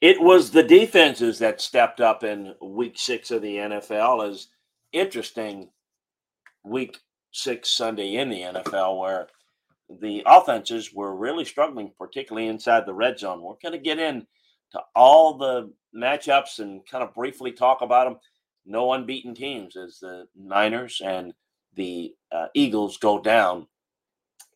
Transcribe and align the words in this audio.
It 0.00 0.20
was 0.20 0.50
the 0.50 0.62
defenses 0.62 1.38
that 1.38 1.60
stepped 1.60 2.00
up 2.00 2.22
in 2.22 2.54
week 2.60 2.98
six 2.98 3.30
of 3.30 3.42
the 3.42 3.56
NFL 3.56 4.28
as 4.28 4.48
interesting 4.92 5.70
week 6.64 6.98
six 7.32 7.70
Sunday 7.70 8.16
in 8.16 8.28
the 8.28 8.40
NFL 8.40 8.98
where 9.00 9.28
the 9.88 10.22
offenses 10.26 10.92
were 10.92 11.14
really 11.14 11.44
struggling, 11.44 11.92
particularly 11.98 12.48
inside 12.48 12.84
the 12.84 12.94
red 12.94 13.18
zone. 13.18 13.40
We're 13.40 13.54
going 13.62 13.72
to 13.72 13.78
get 13.78 13.98
into 13.98 14.26
all 14.94 15.38
the 15.38 15.72
matchups 15.94 16.58
and 16.58 16.86
kind 16.86 17.04
of 17.04 17.14
briefly 17.14 17.52
talk 17.52 17.82
about 17.82 18.04
them. 18.04 18.18
No 18.66 18.92
unbeaten 18.92 19.34
teams 19.34 19.76
as 19.76 20.00
the 20.00 20.26
Niners 20.34 21.00
and 21.04 21.32
the 21.74 22.14
uh, 22.32 22.46
Eagles 22.54 22.98
go 22.98 23.20
down 23.20 23.66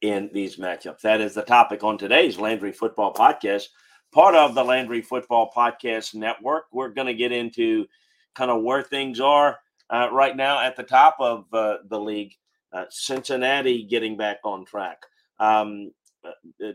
in 0.03 0.31
these 0.33 0.57
matchups. 0.57 1.03
That 1.03 1.21
is 1.21 1.35
the 1.35 1.43
topic 1.43 1.85
on 1.85 1.97
today's 1.97 2.39
Landry 2.39 2.73
Football 2.73 3.15
Podcast 3.15 3.69
part 4.13 4.35
of 4.35 4.55
the 4.55 4.65
Landry 4.65 5.03
Football 5.03 5.53
Podcast 5.55 6.15
Network. 6.15 6.65
We're 6.73 6.89
going 6.89 7.07
to 7.07 7.15
get 7.15 7.33
into 7.33 7.87
kind 8.35 8.51
of 8.51 8.63
where 8.63 8.83
things 8.83 9.21
are 9.21 9.59
uh, 9.91 10.09
right 10.13 10.37
now 10.37 10.61
at 10.61 10.77
the 10.77 10.83
top 10.83 11.17
of 11.21 11.47
uh, 11.53 11.79
the 11.89 12.01
league. 12.01 12.35
Uh, 12.73 12.85
Cincinnati 12.89 13.83
getting 13.85 14.17
back 14.17 14.39
on 14.45 14.65
track. 14.65 14.99
Um, 15.41 15.91
uh, 16.25 16.31
uh, 16.65 16.73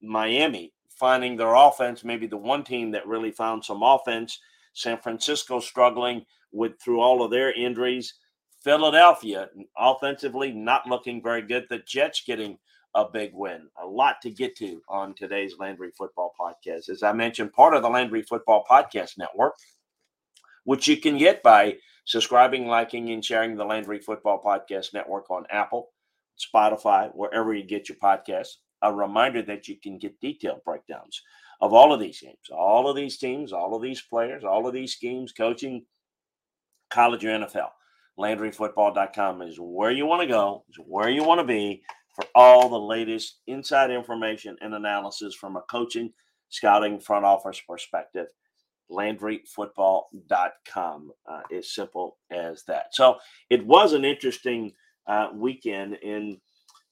Miami 0.00 0.72
finding 0.88 1.36
their 1.36 1.54
offense, 1.54 2.04
maybe 2.04 2.26
the 2.26 2.36
one 2.36 2.64
team 2.64 2.90
that 2.90 3.06
really 3.06 3.30
found 3.30 3.64
some 3.64 3.82
offense. 3.82 4.38
San 4.72 4.98
Francisco 4.98 5.60
struggling 5.60 6.24
with 6.52 6.80
through 6.80 7.00
all 7.00 7.22
of 7.22 7.30
their 7.30 7.52
injuries. 7.52 8.14
Philadelphia 8.62 9.48
offensively 9.76 10.52
not 10.52 10.86
looking 10.86 11.22
very 11.22 11.42
good. 11.42 11.64
The 11.68 11.78
Jets 11.86 12.22
getting 12.26 12.58
a 12.94 13.04
big 13.08 13.32
win. 13.34 13.68
A 13.82 13.86
lot 13.86 14.20
to 14.22 14.30
get 14.30 14.56
to 14.56 14.82
on 14.88 15.14
today's 15.14 15.54
Landry 15.58 15.90
Football 15.96 16.34
Podcast. 16.38 16.88
As 16.88 17.02
I 17.02 17.12
mentioned, 17.12 17.52
part 17.52 17.74
of 17.74 17.82
the 17.82 17.88
Landry 17.88 18.22
Football 18.22 18.64
Podcast 18.68 19.18
Network, 19.18 19.54
which 20.64 20.88
you 20.88 20.96
can 20.96 21.18
get 21.18 21.42
by 21.42 21.76
subscribing, 22.04 22.66
liking, 22.66 23.10
and 23.10 23.24
sharing 23.24 23.56
the 23.56 23.64
Landry 23.64 24.00
Football 24.00 24.42
Podcast 24.44 24.92
Network 24.92 25.30
on 25.30 25.44
Apple, 25.50 25.90
Spotify, 26.38 27.10
wherever 27.14 27.54
you 27.54 27.64
get 27.64 27.88
your 27.88 27.98
podcasts. 27.98 28.56
A 28.82 28.92
reminder 28.92 29.42
that 29.42 29.68
you 29.68 29.76
can 29.76 29.98
get 29.98 30.18
detailed 30.20 30.64
breakdowns 30.64 31.22
of 31.60 31.74
all 31.74 31.92
of 31.92 32.00
these 32.00 32.20
games, 32.20 32.48
all 32.50 32.88
of 32.88 32.96
these 32.96 33.18
teams, 33.18 33.52
all 33.52 33.76
of 33.76 33.82
these 33.82 34.00
players, 34.00 34.42
all 34.42 34.66
of 34.66 34.72
these 34.72 34.94
schemes, 34.94 35.32
coaching, 35.32 35.84
college 36.88 37.24
or 37.24 37.28
NFL. 37.28 37.68
LandryFootball.com 38.18 39.42
is 39.42 39.58
where 39.60 39.90
you 39.90 40.06
want 40.06 40.22
to 40.22 40.26
go, 40.26 40.64
is 40.70 40.76
where 40.76 41.10
you 41.10 41.24
want 41.24 41.40
to 41.40 41.46
be 41.46 41.82
for 42.14 42.24
all 42.34 42.68
the 42.68 42.78
latest 42.78 43.40
inside 43.46 43.90
information 43.90 44.56
and 44.60 44.74
analysis 44.74 45.34
from 45.34 45.56
a 45.56 45.62
coaching, 45.62 46.12
scouting, 46.48 47.00
front 47.00 47.24
office 47.24 47.62
perspective. 47.66 48.26
LandryFootball.com 48.90 51.12
uh, 51.28 51.40
is 51.50 51.74
simple 51.74 52.18
as 52.30 52.64
that. 52.64 52.86
So 52.92 53.18
it 53.48 53.64
was 53.64 53.92
an 53.92 54.04
interesting 54.04 54.72
uh, 55.06 55.28
weekend, 55.32 55.96
and 56.04 56.38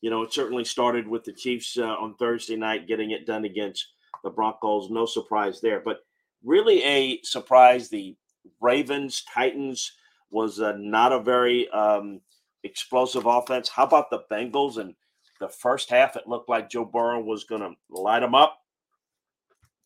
you 0.00 0.10
know 0.10 0.22
it 0.22 0.32
certainly 0.32 0.64
started 0.64 1.08
with 1.08 1.24
the 1.24 1.32
Chiefs 1.32 1.76
uh, 1.76 1.82
on 1.82 2.14
Thursday 2.14 2.54
night 2.56 2.86
getting 2.86 3.10
it 3.10 3.26
done 3.26 3.44
against 3.44 3.84
the 4.22 4.30
Broncos. 4.30 4.90
No 4.90 5.06
surprise 5.06 5.60
there, 5.60 5.80
but 5.80 5.98
really 6.44 6.84
a 6.84 7.20
surprise. 7.22 7.88
The 7.88 8.16
Ravens 8.60 9.24
Titans 9.32 9.92
was 10.30 10.60
not 10.60 11.12
a 11.12 11.20
very 11.20 11.68
um, 11.70 12.20
explosive 12.64 13.26
offense. 13.26 13.68
How 13.68 13.84
about 13.84 14.10
the 14.10 14.22
Bengals 14.30 14.78
and 14.78 14.94
the 15.40 15.48
first 15.48 15.90
half, 15.90 16.16
it 16.16 16.26
looked 16.26 16.48
like 16.48 16.70
Joe 16.70 16.84
Burrow 16.84 17.20
was 17.20 17.44
going 17.44 17.62
to 17.62 17.72
light 17.90 18.20
them 18.20 18.34
up. 18.34 18.58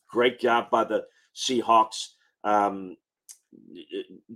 Great 0.09 0.39
job 0.39 0.71
by 0.71 0.85
the 0.85 1.05
Seahawks 1.35 2.09
um, 2.45 2.97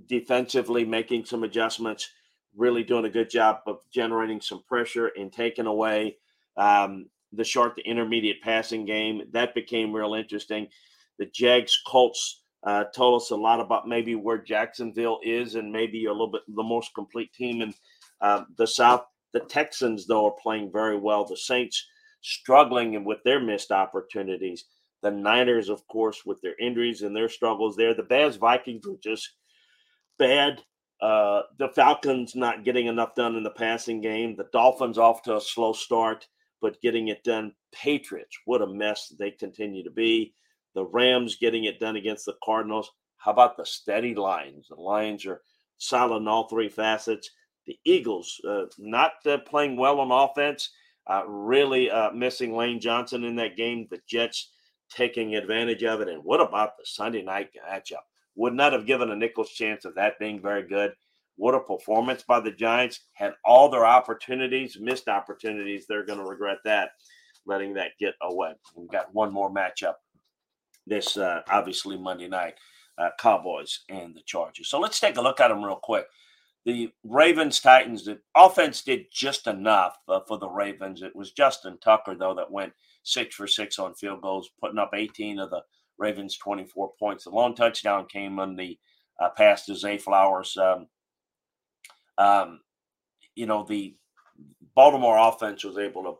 defensively, 0.06 0.84
making 0.84 1.24
some 1.24 1.44
adjustments, 1.44 2.10
really 2.56 2.82
doing 2.82 3.04
a 3.04 3.10
good 3.10 3.30
job 3.30 3.58
of 3.66 3.80
generating 3.92 4.40
some 4.40 4.62
pressure 4.66 5.08
and 5.18 5.32
taking 5.32 5.66
away 5.66 6.16
um, 6.56 7.06
the 7.32 7.44
short 7.44 7.76
to 7.76 7.82
intermediate 7.84 8.40
passing 8.42 8.84
game. 8.84 9.22
That 9.32 9.54
became 9.54 9.92
real 9.92 10.14
interesting. 10.14 10.68
The 11.18 11.26
Jags 11.26 11.80
Colts 11.86 12.42
uh, 12.62 12.84
told 12.94 13.20
us 13.20 13.30
a 13.30 13.36
lot 13.36 13.60
about 13.60 13.88
maybe 13.88 14.14
where 14.14 14.38
Jacksonville 14.38 15.20
is 15.22 15.54
and 15.54 15.70
maybe 15.70 16.06
a 16.06 16.12
little 16.12 16.30
bit 16.30 16.42
the 16.48 16.62
most 16.62 16.94
complete 16.94 17.32
team 17.32 17.62
in 17.62 17.74
uh, 18.20 18.44
the 18.56 18.66
South. 18.66 19.06
The 19.36 19.44
Texans, 19.44 20.06
though, 20.06 20.28
are 20.28 20.42
playing 20.42 20.72
very 20.72 20.96
well. 20.96 21.26
The 21.26 21.36
Saints 21.36 21.86
struggling 22.22 23.04
with 23.04 23.22
their 23.22 23.38
missed 23.38 23.70
opportunities. 23.70 24.64
The 25.02 25.10
Niners, 25.10 25.68
of 25.68 25.86
course, 25.88 26.24
with 26.24 26.40
their 26.40 26.54
injuries 26.58 27.02
and 27.02 27.14
their 27.14 27.28
struggles 27.28 27.76
there. 27.76 27.92
The 27.92 28.02
Bears 28.02 28.36
Vikings 28.36 28.86
were 28.86 28.96
just 29.04 29.30
bad. 30.18 30.62
Uh, 31.02 31.42
the 31.58 31.68
Falcons 31.68 32.34
not 32.34 32.64
getting 32.64 32.86
enough 32.86 33.14
done 33.14 33.36
in 33.36 33.42
the 33.42 33.50
passing 33.50 34.00
game. 34.00 34.36
The 34.36 34.48
Dolphins 34.54 34.96
off 34.96 35.20
to 35.24 35.36
a 35.36 35.40
slow 35.42 35.74
start, 35.74 36.26
but 36.62 36.80
getting 36.80 37.08
it 37.08 37.22
done. 37.22 37.52
Patriots, 37.72 38.38
what 38.46 38.62
a 38.62 38.66
mess 38.66 39.12
they 39.18 39.32
continue 39.32 39.84
to 39.84 39.90
be. 39.90 40.32
The 40.74 40.86
Rams 40.86 41.36
getting 41.36 41.64
it 41.64 41.78
done 41.78 41.96
against 41.96 42.24
the 42.24 42.36
Cardinals. 42.42 42.90
How 43.18 43.32
about 43.32 43.58
the 43.58 43.66
steady 43.66 44.14
Lions? 44.14 44.68
The 44.70 44.76
Lions 44.76 45.26
are 45.26 45.42
solid 45.76 46.22
in 46.22 46.26
all 46.26 46.48
three 46.48 46.70
facets. 46.70 47.30
The 47.66 47.78
Eagles 47.84 48.40
uh, 48.48 48.64
not 48.78 49.12
uh, 49.26 49.38
playing 49.38 49.76
well 49.76 50.00
on 50.00 50.10
offense, 50.10 50.70
uh, 51.08 51.22
really 51.26 51.90
uh, 51.90 52.12
missing 52.12 52.54
Lane 52.54 52.80
Johnson 52.80 53.24
in 53.24 53.36
that 53.36 53.56
game. 53.56 53.86
The 53.90 54.00
Jets 54.08 54.50
taking 54.90 55.34
advantage 55.34 55.82
of 55.82 56.00
it. 56.00 56.08
And 56.08 56.22
what 56.22 56.40
about 56.40 56.76
the 56.78 56.84
Sunday 56.84 57.22
night 57.22 57.50
matchup? 57.68 58.04
Would 58.36 58.54
not 58.54 58.72
have 58.72 58.86
given 58.86 59.10
a 59.10 59.16
nickel's 59.16 59.50
chance 59.50 59.84
of 59.84 59.94
that 59.96 60.18
being 60.18 60.40
very 60.40 60.62
good. 60.62 60.92
What 61.36 61.54
a 61.54 61.60
performance 61.60 62.22
by 62.22 62.40
the 62.40 62.50
Giants. 62.50 63.00
Had 63.14 63.34
all 63.44 63.68
their 63.68 63.84
opportunities, 63.84 64.78
missed 64.80 65.08
opportunities. 65.08 65.86
They're 65.86 66.06
going 66.06 66.18
to 66.18 66.24
regret 66.24 66.58
that, 66.64 66.90
letting 67.46 67.74
that 67.74 67.92
get 67.98 68.14
away. 68.22 68.52
We've 68.76 68.90
got 68.90 69.14
one 69.14 69.32
more 69.32 69.52
matchup 69.52 69.94
this, 70.86 71.16
uh, 71.16 71.42
obviously, 71.50 71.96
Monday 71.96 72.28
night. 72.28 72.54
Uh, 72.98 73.10
Cowboys 73.18 73.80
and 73.90 74.14
the 74.14 74.22
Chargers. 74.24 74.70
So 74.70 74.80
let's 74.80 75.00
take 75.00 75.18
a 75.18 75.20
look 75.20 75.38
at 75.38 75.48
them 75.48 75.62
real 75.62 75.78
quick 75.82 76.06
the 76.66 76.90
Ravens 77.04 77.60
Titans, 77.60 78.04
the 78.04 78.18
offense 78.34 78.82
did 78.82 79.06
just 79.12 79.46
enough 79.46 79.96
uh, 80.08 80.18
for 80.26 80.36
the 80.36 80.48
Ravens. 80.48 81.00
It 81.00 81.14
was 81.14 81.30
Justin 81.30 81.78
Tucker, 81.78 82.16
though, 82.18 82.34
that 82.34 82.50
went 82.50 82.72
six 83.04 83.36
for 83.36 83.46
six 83.46 83.78
on 83.78 83.94
field 83.94 84.20
goals, 84.20 84.50
putting 84.60 84.80
up 84.80 84.90
18 84.92 85.38
of 85.38 85.50
the 85.50 85.62
Ravens' 85.96 86.36
24 86.36 86.90
points. 86.98 87.24
The 87.24 87.30
long 87.30 87.54
touchdown 87.54 88.06
came 88.06 88.40
on 88.40 88.56
the 88.56 88.76
uh, 89.20 89.30
pass 89.30 89.64
to 89.66 89.76
Zay 89.76 89.96
Flowers. 89.96 90.56
Um, 90.56 90.88
um, 92.18 92.60
you 93.36 93.46
know, 93.46 93.64
the 93.64 93.94
Baltimore 94.74 95.18
offense 95.18 95.62
was 95.62 95.78
able 95.78 96.02
to 96.02 96.14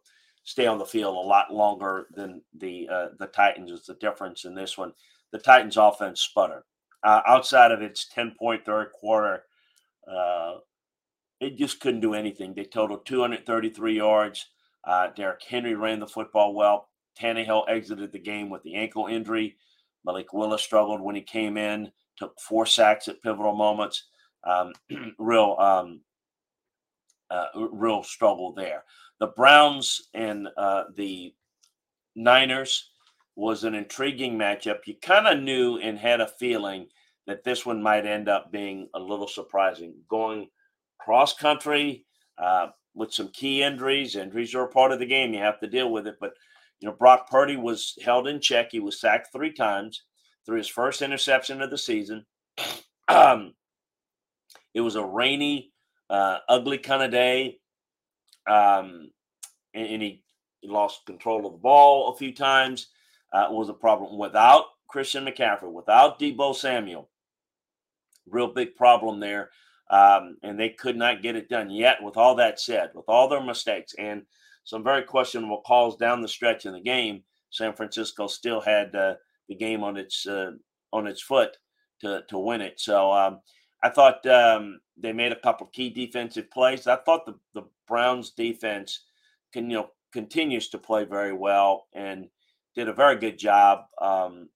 stay 0.45 0.67
on 0.67 0.79
the 0.79 0.87
field 0.87 1.17
a 1.17 1.29
lot 1.29 1.53
longer 1.53 2.07
than 2.15 2.41
the 2.57 2.89
uh, 2.89 3.09
the 3.19 3.27
Titans. 3.27 3.73
Is 3.73 3.85
the 3.85 3.95
difference 3.95 4.45
in 4.45 4.55
this 4.55 4.79
one? 4.79 4.93
The 5.33 5.39
Titans' 5.39 5.77
offense 5.77 6.21
sputtered. 6.21 6.63
Uh, 7.03 7.21
outside 7.27 7.73
of 7.73 7.83
its 7.83 8.09
10 8.15 8.37
point 8.39 8.65
third 8.65 8.93
quarter 8.93 9.43
uh, 10.11 10.57
it 11.41 11.57
just 11.57 11.81
couldn't 11.81 12.01
do 12.01 12.15
anything. 12.15 12.55
They 12.55 12.65
totaled 12.65 13.07
233 13.07 13.97
yards. 13.97 14.47
Uh, 14.85 15.09
Derrick 15.15 15.43
Henry 15.43 15.75
ran 15.75 16.01
the 16.01 16.07
football 16.07 16.55
well. 16.55 16.89
Tannehill 17.21 17.69
exited 17.69 18.13
the 18.13 18.19
game 18.19 18.51
with 18.51 18.63
the 18.63 18.75
ankle 18.75 19.07
injury. 19.07 19.57
Malik 20.05 20.33
Willis 20.33 20.63
struggled 20.63 21.01
when 21.01 21.17
he 21.17 21.23
came 21.23 21.57
in, 21.57 21.91
took 22.17 22.39
four 22.41 22.67
sacks 22.67 23.09
at 23.09 23.23
pivotal 23.23 23.55
moments. 23.55 24.05
Um, 24.45 24.73
real, 25.19 25.57
um, 25.59 26.01
uh, 27.31 27.47
real 27.55 28.03
struggle 28.03 28.53
there. 28.53 28.85
The 29.19 29.29
Browns 29.29 30.09
and 30.15 30.49
uh, 30.57 30.85
the 30.95 31.35
Niners 32.15 32.91
was 33.35 33.65
an 33.65 33.75
intriguing 33.75 34.39
matchup. 34.39 34.81
You 34.87 34.95
kind 35.03 35.27
of 35.27 35.43
knew 35.43 35.79
and 35.79 35.99
had 35.99 36.21
a 36.21 36.29
feeling 36.29 36.87
that 37.27 37.45
this 37.45 37.67
one 37.67 37.83
might 37.83 38.07
end 38.07 38.29
up 38.29 38.53
being 38.53 38.89
a 38.95 39.01
little 39.01 39.27
surprising. 39.27 39.95
Going 40.09 40.49
cross 40.99 41.35
country 41.35 42.07
uh, 42.39 42.69
with 42.95 43.13
some 43.13 43.31
key 43.33 43.63
injuries, 43.63 44.17
injuries 44.17 44.55
are 44.55 44.65
a 44.65 44.69
part 44.69 44.93
of 44.93 44.99
the 44.99 45.07
game. 45.07 45.35
You 45.35 45.41
have 45.41 45.61
to 45.61 45.67
deal 45.67 45.91
with 45.91 46.07
it. 46.07 46.17
But, 46.21 46.33
you 46.81 46.89
know, 46.89 46.95
Brock 46.95 47.29
Purdy 47.29 47.57
was 47.57 47.95
held 48.03 48.29
in 48.29 48.41
check. 48.41 48.69
He 48.71 48.81
was 48.81 49.01
sacked 49.01 49.29
three 49.33 49.53
times 49.53 50.05
through 50.45 50.59
his 50.59 50.69
first 50.69 51.03
interception 51.03 51.61
of 51.61 51.71
the 51.71 51.79
season. 51.79 52.25
Um, 53.09 53.55
it 54.75 54.81
was 54.81 54.97
a 54.97 55.05
rainy, 55.05 55.73
uh, 56.11 56.39
ugly 56.49 56.79
kind 56.79 57.03
of 57.03 57.11
day. 57.11 57.59
Um, 58.49 59.11
and, 59.75 59.87
and 59.87 60.03
he, 60.03 60.23
lost 60.65 61.07
control 61.07 61.47
of 61.47 61.53
the 61.53 61.59
ball 61.59 62.13
a 62.13 62.17
few 62.17 62.35
times. 62.35 62.89
Uh, 63.33 63.47
was 63.51 63.69
a 63.69 63.73
problem 63.73 64.19
without 64.19 64.65
Christian 64.89 65.25
McCaffrey, 65.25 65.71
without 65.71 66.19
Deebo 66.19 66.57
Samuel 66.57 67.09
real 68.29 68.49
big 68.49 68.75
problem 68.75 69.21
there. 69.21 69.51
Um, 69.89 70.37
and 70.43 70.59
they 70.59 70.71
could 70.71 70.97
not 70.97 71.23
get 71.23 71.37
it 71.37 71.49
done 71.49 71.71
yet. 71.71 72.03
With 72.03 72.17
all 72.17 72.35
that 72.37 72.59
said, 72.59 72.91
with 72.95 73.05
all 73.09 73.29
their 73.29 73.43
mistakes 73.43 73.95
and 73.99 74.23
some 74.65 74.83
very 74.83 75.03
questionable 75.03 75.63
calls 75.65 75.97
down 75.97 76.21
the 76.21 76.29
stretch 76.29 76.67
in 76.67 76.73
the 76.73 76.81
game, 76.81 77.23
San 77.51 77.73
Francisco 77.73 78.27
still 78.27 78.61
had 78.61 78.95
uh, 78.97 79.15
the 79.49 79.55
game 79.55 79.85
on 79.85 79.97
its 79.97 80.27
uh, 80.27 80.53
on 80.93 81.07
its 81.07 81.23
foot 81.23 81.57
to 82.01 82.23
to 82.29 82.39
win 82.39 82.61
it. 82.61 82.81
So 82.81 83.13
um, 83.13 83.41
I 83.83 83.91
thought 83.91 84.27
um, 84.27 84.81
they 84.97 85.13
made 85.13 85.33
a 85.33 85.41
couple 85.41 85.67
key 85.69 85.91
defensive 85.91 86.51
plays. 86.51 86.87
I 86.87 86.97
thought 86.97 87.27
the 87.27 87.39
the 87.55 87.63
Browns 87.87 88.31
defense 88.31 89.05
can 89.53 89.71
you 89.71 89.77
know 89.77 89.91
continues 90.13 90.69
to 90.71 90.79
play 90.79 91.05
very 91.05 91.33
well 91.33 91.87
and 91.95 92.29
did 92.75 92.89
a 92.89 92.93
very 92.93 93.17
good 93.17 93.39
job 93.39 93.85
um, 94.01 94.49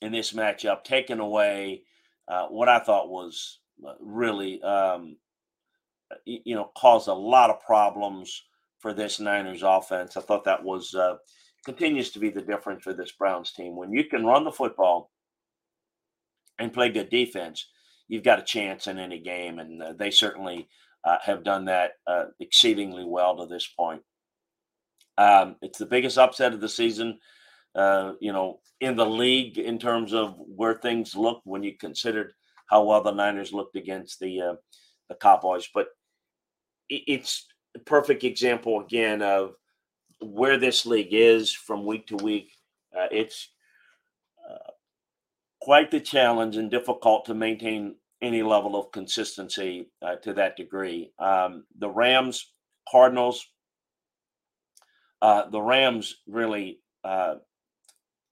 in 0.00 0.12
this 0.12 0.32
matchup, 0.32 0.84
taking 0.84 1.20
away 1.20 1.82
uh, 2.28 2.46
what 2.46 2.68
I 2.68 2.78
thought 2.78 3.10
was 3.10 3.60
uh, 3.86 3.94
really 4.00 4.62
um, 4.62 5.16
you 6.24 6.54
know 6.54 6.70
caused 6.76 7.08
a 7.08 7.14
lot 7.14 7.50
of 7.50 7.60
problems 7.60 8.42
for 8.80 8.92
this 8.92 9.20
Niners 9.20 9.62
offense. 9.62 10.16
I 10.16 10.20
thought 10.20 10.44
that 10.44 10.62
was 10.62 10.94
uh, 10.94 11.16
continues 11.64 12.10
to 12.10 12.18
be 12.18 12.30
the 12.30 12.42
difference 12.42 12.82
for 12.82 12.92
this 12.92 13.12
Browns 13.12 13.52
team. 13.52 13.76
When 13.76 13.92
you 13.92 14.04
can 14.04 14.26
run 14.26 14.44
the 14.44 14.52
football 14.52 15.10
and 16.58 16.72
play 16.72 16.90
good 16.90 17.08
defense, 17.08 17.66
you've 18.08 18.24
got 18.24 18.40
a 18.40 18.44
chance 18.44 18.86
in 18.86 18.98
any 18.98 19.20
game, 19.20 19.58
and 19.58 19.82
uh, 19.82 19.92
they 19.98 20.10
certainly 20.10 20.68
uh, 21.04 21.18
have 21.22 21.44
done 21.44 21.66
that 21.66 21.92
uh, 22.06 22.24
exceedingly 22.40 23.04
well 23.06 23.36
to 23.36 23.46
this 23.46 23.66
point. 23.66 24.02
Um, 25.18 25.56
it's 25.62 25.78
the 25.78 25.86
biggest 25.86 26.18
upset 26.18 26.52
of 26.52 26.60
the 26.60 26.68
season, 26.68 27.18
uh, 27.74 28.12
you 28.20 28.32
know, 28.32 28.60
in 28.80 28.96
the 28.96 29.06
league 29.06 29.58
in 29.58 29.78
terms 29.78 30.12
of 30.12 30.34
where 30.38 30.74
things 30.74 31.14
look 31.14 31.40
when 31.44 31.62
you 31.62 31.76
considered 31.76 32.32
how 32.66 32.84
well 32.84 33.02
the 33.02 33.12
Niners 33.12 33.52
looked 33.52 33.76
against 33.76 34.18
the 34.20 34.40
uh, 34.40 34.54
the 35.08 35.14
Cowboys. 35.14 35.68
But 35.72 35.88
it's 36.88 37.46
a 37.74 37.78
perfect 37.78 38.24
example 38.24 38.80
again 38.80 39.22
of 39.22 39.54
where 40.20 40.58
this 40.58 40.86
league 40.86 41.12
is 41.12 41.52
from 41.52 41.86
week 41.86 42.06
to 42.08 42.16
week. 42.16 42.52
Uh, 42.96 43.08
it's 43.10 43.48
uh, 44.48 44.70
quite 45.60 45.90
the 45.90 46.00
challenge 46.00 46.56
and 46.56 46.70
difficult 46.70 47.24
to 47.26 47.34
maintain 47.34 47.96
any 48.20 48.42
level 48.42 48.76
of 48.76 48.92
consistency 48.92 49.90
uh, 50.00 50.16
to 50.16 50.32
that 50.34 50.56
degree. 50.56 51.12
Um, 51.18 51.64
the 51.78 51.90
Rams, 51.90 52.52
Cardinals, 52.88 53.44
uh, 55.20 55.48
the 55.50 55.60
Rams 55.60 56.16
really 56.26 56.80
uh, 57.04 57.36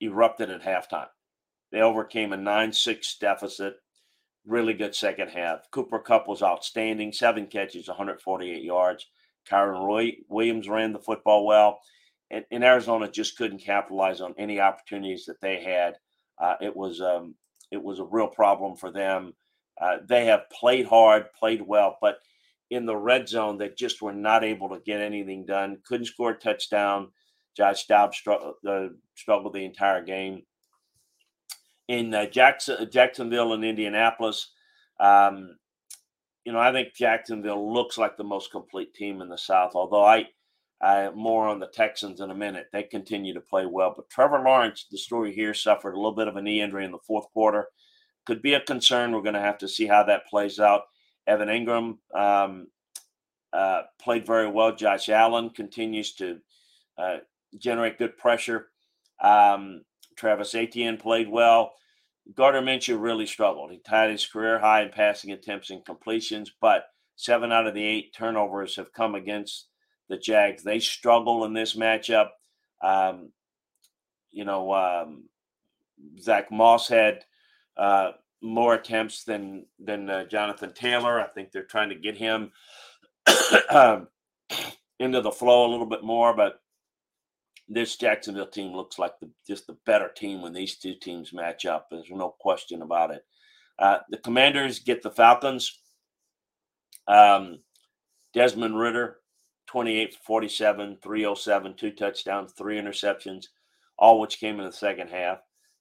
erupted 0.00 0.50
at 0.50 0.62
halftime. 0.62 1.08
They 1.72 1.80
overcame 1.80 2.32
a 2.32 2.36
9 2.36 2.72
6 2.72 3.18
deficit. 3.18 3.76
Really 4.46 4.74
good 4.74 4.94
second 4.94 5.28
half. 5.28 5.70
Cooper 5.70 5.98
Kupp 5.98 6.26
was 6.26 6.42
outstanding, 6.42 7.12
seven 7.12 7.46
catches, 7.46 7.88
148 7.88 8.62
yards. 8.62 9.06
Kyren 9.48 9.84
Roy 9.84 10.16
Williams 10.28 10.68
ran 10.68 10.92
the 10.92 10.98
football 10.98 11.46
well, 11.46 11.80
and, 12.30 12.44
and, 12.50 12.64
Arizona 12.64 13.10
just 13.10 13.36
couldn't 13.36 13.58
capitalize 13.58 14.20
on 14.20 14.34
any 14.38 14.60
opportunities 14.60 15.24
that 15.26 15.40
they 15.40 15.62
had. 15.62 15.94
Uh, 16.38 16.54
it 16.60 16.74
was 16.74 17.00
um, 17.00 17.34
it 17.70 17.82
was 17.82 17.98
a 17.98 18.04
real 18.04 18.28
problem 18.28 18.76
for 18.76 18.90
them. 18.90 19.34
Uh, 19.80 19.98
they 20.06 20.26
have 20.26 20.50
played 20.50 20.86
hard, 20.86 21.32
played 21.32 21.62
well, 21.62 21.96
but 22.00 22.18
in 22.70 22.86
the 22.86 22.96
red 22.96 23.28
zone, 23.28 23.58
they 23.58 23.70
just 23.70 24.02
were 24.02 24.12
not 24.12 24.44
able 24.44 24.68
to 24.68 24.80
get 24.80 25.00
anything 25.00 25.44
done. 25.44 25.78
Couldn't 25.84 26.06
score 26.06 26.30
a 26.30 26.38
touchdown. 26.38 27.08
Josh 27.56 27.86
Dobbs 27.86 28.16
struggled, 28.16 28.54
uh, 28.66 28.88
struggled 29.14 29.52
the 29.52 29.64
entire 29.64 30.02
game. 30.02 30.42
In 31.88 32.14
uh, 32.14 32.26
Jackson, 32.26 32.88
Jacksonville 32.90 33.52
and 33.52 33.64
Indianapolis, 33.64 34.52
um, 35.00 35.56
you 36.44 36.52
know, 36.52 36.58
I 36.60 36.72
think 36.72 36.94
Jacksonville 36.94 37.72
looks 37.72 37.98
like 37.98 38.16
the 38.16 38.24
most 38.24 38.50
complete 38.50 38.94
team 38.94 39.20
in 39.20 39.28
the 39.28 39.36
South. 39.38 39.72
Although 39.74 40.04
I, 40.04 40.26
I 40.80 41.10
more 41.10 41.48
on 41.48 41.58
the 41.58 41.66
Texans 41.66 42.20
in 42.20 42.30
a 42.30 42.34
minute. 42.34 42.68
They 42.72 42.84
continue 42.84 43.34
to 43.34 43.40
play 43.40 43.66
well, 43.66 43.92
but 43.94 44.08
Trevor 44.08 44.40
Lawrence, 44.40 44.86
the 44.90 44.98
story 44.98 45.34
here, 45.34 45.52
suffered 45.52 45.94
a 45.94 45.96
little 45.96 46.14
bit 46.14 46.28
of 46.28 46.36
a 46.36 46.42
knee 46.42 46.60
injury 46.62 46.84
in 46.84 46.92
the 46.92 46.98
fourth 47.06 47.26
quarter. 47.32 47.66
Could 48.26 48.40
be 48.40 48.54
a 48.54 48.60
concern. 48.60 49.12
We're 49.12 49.22
going 49.22 49.34
to 49.34 49.40
have 49.40 49.58
to 49.58 49.68
see 49.68 49.86
how 49.86 50.04
that 50.04 50.26
plays 50.26 50.60
out. 50.60 50.82
Evan 51.26 51.48
Engram 51.48 51.98
um, 52.14 52.68
uh, 53.52 53.82
played 54.00 54.26
very 54.26 54.48
well. 54.48 54.74
Josh 54.74 55.08
Allen 55.08 55.50
continues 55.50 56.14
to 56.14 56.38
uh, 56.96 57.18
generate 57.58 57.98
good 57.98 58.16
pressure. 58.16 58.68
Um, 59.22 59.82
Travis 60.16 60.54
Etienne 60.54 60.96
played 60.96 61.28
well. 61.28 61.72
Gardner 62.34 62.62
Minshew 62.62 63.00
really 63.00 63.26
struggled. 63.26 63.72
He 63.72 63.78
tied 63.78 64.10
his 64.10 64.26
career 64.26 64.58
high 64.58 64.82
in 64.82 64.90
passing 64.90 65.32
attempts 65.32 65.70
and 65.70 65.84
completions, 65.84 66.52
but 66.60 66.84
seven 67.16 67.52
out 67.52 67.66
of 67.66 67.74
the 67.74 67.84
eight 67.84 68.14
turnovers 68.14 68.76
have 68.76 68.92
come 68.92 69.14
against 69.14 69.68
the 70.08 70.16
Jags. 70.16 70.62
They 70.62 70.78
struggle 70.78 71.44
in 71.44 71.52
this 71.52 71.76
matchup. 71.76 72.28
Um, 72.82 73.32
you 74.30 74.44
know, 74.44 74.72
um, 74.72 75.24
Zach 76.20 76.50
Moss 76.50 76.88
had 76.88 77.24
uh, 77.76 78.12
more 78.42 78.74
attempts 78.74 79.24
than 79.24 79.66
than 79.78 80.08
uh, 80.08 80.24
Jonathan 80.24 80.72
Taylor. 80.72 81.20
I 81.20 81.26
think 81.26 81.50
they're 81.50 81.64
trying 81.64 81.88
to 81.90 81.94
get 81.94 82.16
him 82.16 82.52
um, 83.70 84.08
into 84.98 85.20
the 85.20 85.32
flow 85.32 85.66
a 85.66 85.70
little 85.70 85.86
bit 85.86 86.04
more, 86.04 86.34
but 86.34 86.60
this 87.70 87.96
Jacksonville 87.96 88.48
team 88.48 88.74
looks 88.74 88.98
like 88.98 89.18
the, 89.20 89.30
just 89.46 89.68
the 89.68 89.76
better 89.86 90.08
team 90.08 90.42
when 90.42 90.52
these 90.52 90.76
two 90.76 90.94
teams 90.96 91.32
match 91.32 91.64
up. 91.64 91.86
There's 91.88 92.10
no 92.10 92.34
question 92.40 92.82
about 92.82 93.12
it. 93.12 93.24
Uh, 93.78 93.98
the 94.10 94.18
Commanders 94.18 94.80
get 94.80 95.02
the 95.02 95.10
Falcons. 95.10 95.78
Um, 97.06 97.60
Desmond 98.34 98.78
Ridder, 98.78 99.18
28 99.68 100.16
47, 100.26 100.98
307, 101.00 101.74
two 101.76 101.92
touchdowns, 101.92 102.52
three 102.52 102.78
interceptions, 102.78 103.46
all 103.96 104.20
which 104.20 104.40
came 104.40 104.58
in 104.58 104.66
the 104.66 104.72
second 104.72 105.08
half. 105.08 105.38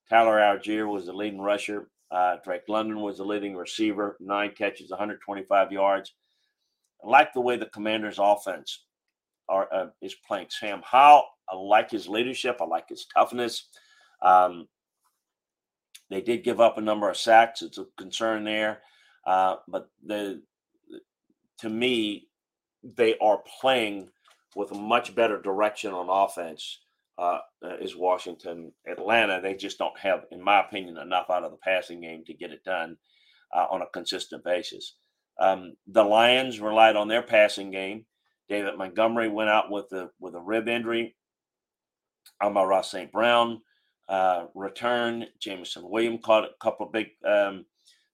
Tyler 0.10 0.38
Allgeier 0.38 0.88
was 0.88 1.08
the 1.08 1.14
leading 1.14 1.42
rusher. 1.42 1.90
Uh, 2.12 2.38
Drake 2.44 2.64
London 2.68 3.02
was 3.02 3.18
the 3.18 3.24
leading 3.24 3.56
receiver, 3.56 4.16
nine 4.20 4.52
catches, 4.56 4.92
125 4.92 5.72
yards. 5.72 6.14
I 7.04 7.08
like 7.08 7.34
the 7.34 7.42
way 7.42 7.58
the 7.58 7.68
Commanders' 7.68 8.20
offense 8.20 8.86
are, 9.50 9.68
uh, 9.74 9.88
is 10.02 10.16
playing. 10.28 10.48
Sam 10.50 10.82
Howell 10.84 11.26
I 11.50 11.56
like 11.56 11.90
his 11.90 12.08
leadership. 12.08 12.58
I 12.62 12.66
like 12.66 12.90
his 12.90 13.06
toughness. 13.14 13.68
Um, 14.22 14.68
they 16.10 16.22
did 16.22 16.44
give 16.44 16.60
up 16.60 16.78
a 16.78 16.82
number 16.82 17.10
of 17.10 17.18
sacks. 17.18 17.62
It's 17.62 17.78
a 17.78 17.86
concern 17.98 18.44
there, 18.44 18.82
uh, 19.26 19.58
but 19.68 19.90
the 20.06 20.42
to 21.60 21.70
me, 21.70 22.28
they 22.84 23.18
are 23.20 23.42
playing 23.60 24.10
with 24.56 24.72
a 24.72 24.76
much 24.76 25.14
better 25.14 25.42
direction 25.42 25.94
on 25.94 26.08
offense. 26.10 26.80
Uh, 27.18 27.40
is 27.82 27.98
Washington, 27.98 28.72
Atlanta? 28.90 29.42
They 29.42 29.54
just 29.54 29.78
don't 29.78 29.98
have, 30.00 30.22
in 30.32 30.42
my 30.42 30.62
opinion, 30.62 30.98
enough 30.98 31.30
out 31.30 31.44
of 31.44 31.52
the 31.52 31.58
passing 31.58 32.00
game 32.00 32.24
to 32.26 32.34
get 32.34 32.52
it 32.52 32.64
done 32.64 32.96
uh, 33.54 33.66
on 33.70 33.82
a 33.82 33.90
consistent 33.94 34.44
basis. 34.46 34.96
Um, 35.38 35.74
the 35.86 36.04
Lions 36.04 36.62
relied 36.62 36.96
on 36.96 37.10
their 37.10 37.22
passing 37.22 37.72
game. 37.72 38.06
David 38.50 38.78
Montgomery 38.78 39.30
went 39.30 39.50
out 39.50 39.72
with 39.72 39.92
a 39.94 40.10
with 40.20 40.36
a 40.36 40.40
rib 40.40 40.68
injury. 40.68 41.16
Amon-Ra 42.42 42.82
St. 42.82 43.12
Brown 43.12 43.62
uh, 44.08 44.46
return. 44.56 45.26
Jameson 45.40 45.90
William 45.90 46.18
caught 46.18 46.44
a 46.44 46.50
couple 46.62 46.86
of 46.86 46.92
big 46.92 47.08
um, 47.26 47.66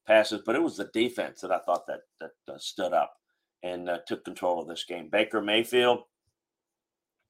passes, 0.06 0.42
but 0.46 0.56
it 0.56 0.62
was 0.62 0.78
the 0.78 0.90
defense 0.94 1.42
that 1.42 1.52
I 1.52 1.60
thought 1.60 1.88
that 1.88 2.02
that 2.20 2.54
uh, 2.54 2.58
stood 2.58 2.94
up 2.94 3.14
and 3.64 3.90
uh, 3.90 4.00
took 4.06 4.24
control 4.26 4.62
of 4.62 4.68
this 4.68 4.84
game. 4.84 5.10
Baker 5.10 5.42
Mayfield 5.42 6.04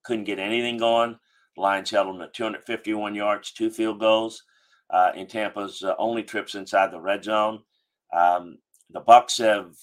couldn't 0.03 0.25
get 0.25 0.39
anything 0.39 0.77
going. 0.77 1.17
Lions 1.57 1.89
held 1.89 2.13
him 2.13 2.19
to 2.19 2.27
251 2.27 3.15
yards, 3.15 3.51
two 3.51 3.69
field 3.69 3.99
goals 3.99 4.43
uh, 4.89 5.11
in 5.15 5.27
Tampa's 5.27 5.81
uh, 5.83 5.95
only 5.97 6.23
trips 6.23 6.55
inside 6.55 6.91
the 6.91 6.99
red 6.99 7.23
zone. 7.23 7.61
Um, 8.15 8.57
the 8.89 8.99
Bucks 8.99 9.37
have 9.37 9.73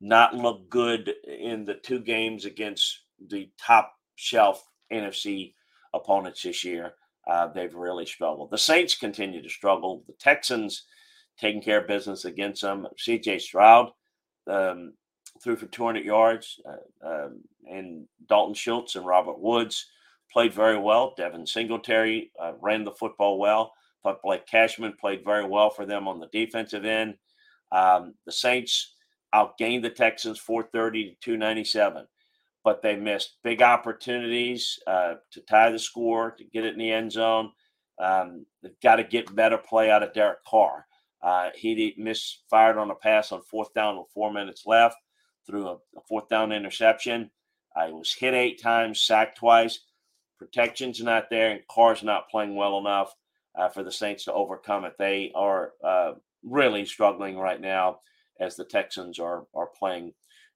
not 0.00 0.34
look 0.34 0.68
good 0.68 1.12
in 1.26 1.64
the 1.64 1.74
two 1.74 2.00
games 2.00 2.44
against 2.44 3.00
the 3.28 3.50
top 3.58 3.92
shelf 4.16 4.62
NFC 4.92 5.54
opponents 5.94 6.42
this 6.42 6.64
year. 6.64 6.94
Uh, 7.26 7.48
they've 7.48 7.74
really 7.74 8.04
struggled. 8.04 8.50
The 8.50 8.58
Saints 8.58 8.94
continue 8.94 9.42
to 9.42 9.48
struggle. 9.48 10.04
The 10.06 10.14
Texans 10.14 10.84
taking 11.38 11.62
care 11.62 11.80
of 11.80 11.88
business 11.88 12.24
against 12.24 12.62
them. 12.62 12.86
CJ 12.98 13.40
Stroud 13.40 13.90
um, 14.46 14.92
threw 15.42 15.56
for 15.56 15.66
200 15.66 16.04
yards, 16.04 16.60
uh, 16.68 17.08
um, 17.08 17.40
and 17.66 18.06
Dalton 18.28 18.54
Schultz 18.54 18.94
and 18.94 19.06
Robert 19.06 19.40
Woods 19.40 19.86
played 20.30 20.52
very 20.52 20.78
well. 20.78 21.14
Devin 21.16 21.46
Singletary 21.46 22.30
uh, 22.40 22.52
ran 22.60 22.84
the 22.84 22.92
football 22.92 23.38
well. 23.38 23.72
But 24.02 24.20
Blake 24.22 24.46
Cashman 24.46 24.94
played 25.00 25.24
very 25.24 25.46
well 25.46 25.70
for 25.70 25.86
them 25.86 26.06
on 26.06 26.20
the 26.20 26.26
defensive 26.26 26.84
end. 26.84 27.14
Um, 27.72 28.14
the 28.26 28.32
Saints 28.32 28.93
outgained 29.34 29.82
the 29.82 29.90
Texans 29.90 30.38
430 30.38 31.10
to 31.10 31.14
297 31.20 32.06
but 32.64 32.80
they 32.82 32.96
missed 32.96 33.36
big 33.44 33.60
opportunities 33.62 34.78
uh, 34.86 35.14
to 35.30 35.40
tie 35.42 35.70
the 35.70 35.78
score, 35.78 36.30
to 36.32 36.44
get 36.44 36.64
it 36.64 36.72
in 36.72 36.78
the 36.78 36.90
end 36.90 37.12
zone. 37.12 37.52
Um, 37.98 38.46
they've 38.62 38.80
got 38.82 38.96
to 38.96 39.04
get 39.04 39.34
better 39.36 39.58
play 39.58 39.90
out 39.90 40.02
of 40.02 40.14
Derek 40.14 40.42
Carr. 40.44 40.86
Uh, 41.22 41.50
he 41.54 41.94
misfired 41.98 42.78
on 42.78 42.90
a 42.90 42.94
pass 42.94 43.32
on 43.32 43.42
fourth 43.42 43.72
down 43.74 43.98
with 43.98 44.06
four 44.14 44.32
minutes 44.32 44.62
left 44.66 44.96
through 45.46 45.68
a, 45.68 45.74
a 45.74 46.00
fourth 46.08 46.28
down 46.28 46.52
interception. 46.52 47.30
Uh, 47.76 47.86
he 47.86 47.92
was 47.92 48.12
hit 48.14 48.34
eight 48.34 48.60
times, 48.60 49.00
sacked 49.02 49.38
twice. 49.38 49.80
Protection's 50.38 51.02
not 51.02 51.28
there, 51.30 51.50
and 51.50 51.60
Carr's 51.70 52.02
not 52.02 52.30
playing 52.30 52.56
well 52.56 52.78
enough. 52.78 53.14
uh, 53.54 53.68
for 53.68 53.82
the 53.82 53.92
Saints 53.92 54.24
to 54.24 54.32
overcome 54.32 54.84
it. 54.84 54.94
They 54.98 55.32
are 55.34 55.72
uh, 55.82 56.12
really 56.42 56.84
struggling 56.84 57.38
right 57.38 57.60
now 57.60 57.98
as 58.40 58.56
the 58.56 58.64
Texans 58.64 59.18
are 59.18 59.46
are 59.54 59.68
playing 59.78 60.12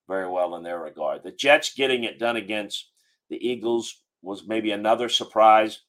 very 0.08 0.28
well 0.28 0.56
in 0.56 0.62
their 0.62 0.80
regard. 0.80 1.22
The 1.22 1.32
Jets 1.32 1.74
getting 1.74 2.04
it 2.04 2.18
done 2.18 2.36
against 2.36 2.90
the 3.28 3.36
Eagles 3.36 4.02
was 4.22 4.46
maybe 4.46 4.70
another 4.70 5.08
surprise 5.08 5.80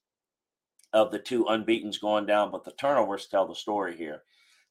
of 0.94 1.12
the 1.12 1.20
two 1.20 1.46
unbeatens 1.46 2.00
going 2.00 2.26
down, 2.26 2.52
but 2.52 2.64
the 2.64 2.72
turnovers 2.72 3.28
tell 3.28 3.48
the 3.48 3.56
story 3.56 3.96
here. 3.96 4.24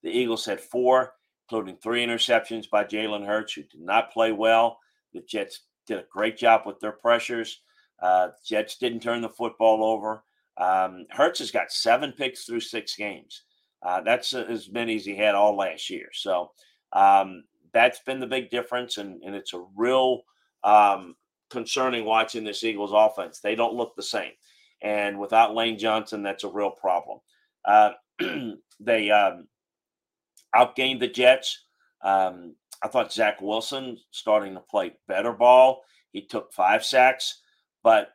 The 0.03 0.11
Eagles 0.11 0.45
had 0.45 0.61
four, 0.61 1.15
including 1.49 1.77
three 1.77 2.05
interceptions 2.05 2.69
by 2.69 2.85
Jalen 2.85 3.27
Hurts, 3.27 3.55
who 3.55 3.63
did 3.63 3.81
not 3.81 4.13
play 4.13 4.33
well. 4.33 4.79
The 5.13 5.23
Jets 5.23 5.63
did 5.87 5.99
a 5.99 6.05
great 6.13 6.37
job 6.37 6.63
with 6.67 6.79
their 6.81 6.93
pressures. 6.93 7.61
Uh, 8.01 8.29
Jets 8.45 8.77
didn't 8.77 9.01
turn 9.01 9.23
the 9.23 9.29
football 9.29 9.83
over. 9.83 10.25
Um, 10.59 11.07
Hurts 11.11 11.39
has 11.39 11.51
got 11.51 11.73
seven 11.73 12.13
picks 12.13 12.45
through 12.45 12.61
six 12.61 12.95
games. 12.97 13.43
Uh, 13.83 14.01
that's 14.01 14.35
as 14.35 14.71
many 14.71 14.97
as 14.97 15.05
he 15.05 15.17
had 15.17 15.35
all 15.35 15.57
last 15.57 15.89
year. 15.89 16.09
So 16.13 16.51
um, 16.93 17.45
that's 17.73 18.01
been 18.01 18.21
the 18.21 18.27
big 18.27 18.51
difference, 18.51 18.99
and, 18.99 19.23
and 19.23 19.35
it's 19.35 19.55
a 19.55 19.65
real 19.77 20.23
um, 20.65 21.15
concerning 21.51 22.05
watching 22.05 22.45
this 22.45 22.65
Eagles 22.65 22.93
offense. 22.95 23.41
They 23.41 23.55
don't 23.55 23.75
look 23.75 23.95
the 23.95 24.03
same, 24.03 24.33
and 24.83 25.19
without 25.19 25.55
Lane 25.55 25.79
Johnson, 25.79 26.23
that's 26.23 26.45
a 26.45 26.49
real 26.49 26.71
problem. 26.71 27.21
Uh, 27.65 27.91
they 28.81 29.11
um, 29.11 29.49
outgained 30.55 31.01
the 31.01 31.09
Jets. 31.09 31.65
Um, 32.03 32.55
I 32.83 32.89
thought 32.89 33.13
Zach 33.13 33.41
Wilson 33.41 33.99
starting 34.11 34.55
to 34.55 34.61
play 34.61 34.93
better 35.09 35.33
ball. 35.33 35.83
He 36.13 36.27
took 36.27 36.53
five 36.53 36.85
sacks, 36.85 37.43
but 37.83 38.11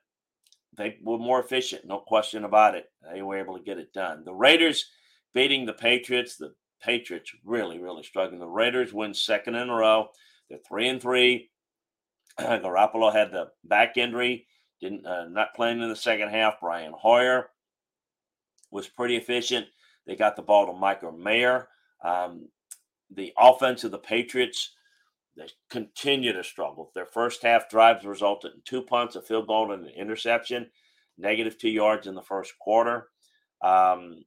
they 0.75 0.97
were 1.03 1.17
more 1.17 1.39
efficient, 1.39 1.85
no 1.85 1.99
question 1.99 2.45
about 2.45 2.75
it. 2.75 2.85
They 3.13 3.21
were 3.21 3.37
able 3.37 3.57
to 3.57 3.63
get 3.63 3.77
it 3.77 3.93
done. 3.93 4.23
The 4.25 4.33
Raiders 4.33 4.85
beating 5.33 5.65
the 5.65 5.73
Patriots. 5.73 6.37
The 6.37 6.53
Patriots 6.83 7.31
really, 7.45 7.79
really 7.79 8.03
struggling. 8.03 8.39
The 8.39 8.47
Raiders 8.47 8.93
win 8.93 9.13
second 9.13 9.55
in 9.55 9.69
a 9.69 9.75
row. 9.75 10.07
They're 10.49 10.59
three 10.67 10.89
and 10.89 11.01
three. 11.01 11.49
Garoppolo 12.39 13.13
had 13.13 13.31
the 13.31 13.47
back 13.63 13.97
injury, 13.97 14.47
didn't 14.81 15.05
uh, 15.05 15.25
not 15.29 15.55
playing 15.55 15.81
in 15.81 15.89
the 15.89 15.95
second 15.95 16.29
half. 16.29 16.59
Brian 16.59 16.93
Hoyer 16.93 17.49
was 18.71 18.87
pretty 18.87 19.15
efficient. 19.15 19.67
They 20.05 20.15
got 20.15 20.35
the 20.35 20.41
ball 20.41 20.67
to 20.67 20.73
Michael 20.73 21.11
Mayer. 21.11 21.69
Um, 22.03 22.49
the 23.15 23.31
offense 23.37 23.83
of 23.83 23.91
the 23.91 23.99
Patriots 23.99 24.71
they 25.35 25.47
continue 25.69 26.33
to 26.33 26.43
struggle. 26.43 26.91
Their 26.93 27.05
first 27.05 27.41
half 27.41 27.69
drives 27.69 28.05
resulted 28.05 28.53
in 28.53 28.61
two 28.65 28.83
punts, 28.83 29.15
a 29.15 29.21
field 29.21 29.47
goal, 29.47 29.71
and 29.71 29.85
an 29.85 29.93
interception. 29.95 30.69
Negative 31.17 31.57
two 31.57 31.69
yards 31.69 32.07
in 32.07 32.15
the 32.15 32.21
first 32.21 32.53
quarter. 32.59 33.07
Um, 33.63 34.23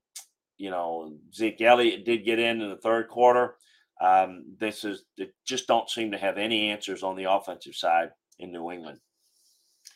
you 0.59 0.71
know, 0.71 1.17
Zeke 1.35 1.61
Elliott 1.61 2.05
did 2.05 2.25
get 2.25 2.39
in 2.39 2.61
in 2.61 2.71
the 2.71 2.77
third 2.77 3.09
quarter. 3.09 3.57
Um, 4.01 4.45
this 4.59 4.85
is 4.85 5.05
they 5.17 5.29
just 5.47 5.67
don't 5.67 5.89
seem 5.89 6.13
to 6.13 6.19
have 6.19 6.39
any 6.39 6.71
answers 6.71 7.03
on 7.03 7.17
the 7.17 7.31
offensive 7.31 7.75
side 7.75 8.11
in 8.39 8.53
New 8.53 8.71
England. 8.71 8.99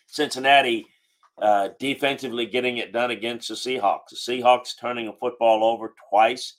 Cincinnati 0.07 0.87
uh, 1.41 1.71
defensively 1.79 2.47
getting 2.47 2.79
it 2.79 2.93
done 2.93 3.11
against 3.11 3.49
the 3.49 3.55
Seahawks. 3.55 4.11
The 4.11 4.17
Seahawks 4.17 4.79
turning 4.79 5.09
a 5.09 5.13
football 5.13 5.65
over 5.65 5.95
twice. 6.11 6.57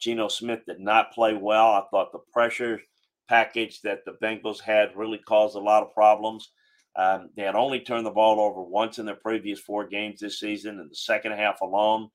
Geno 0.00 0.28
Smith 0.28 0.60
did 0.66 0.80
not 0.80 1.12
play 1.12 1.34
well. 1.34 1.66
I 1.66 1.82
thought 1.90 2.12
the 2.12 2.20
pressure 2.32 2.80
package 3.28 3.80
that 3.82 4.04
the 4.04 4.16
Bengals 4.22 4.60
had 4.60 4.96
really 4.96 5.18
caused 5.18 5.56
a 5.56 5.60
lot 5.60 5.82
of 5.82 5.94
problems. 5.94 6.50
Um, 6.96 7.30
they 7.36 7.42
had 7.42 7.54
only 7.54 7.80
turned 7.80 8.04
the 8.04 8.10
ball 8.10 8.40
over 8.40 8.62
once 8.62 8.98
in 8.98 9.06
their 9.06 9.16
previous 9.16 9.60
four 9.60 9.86
games 9.86 10.20
this 10.20 10.40
season. 10.40 10.80
In 10.80 10.88
the 10.88 10.94
second 10.94 11.32
half 11.32 11.60
alone, 11.60 12.08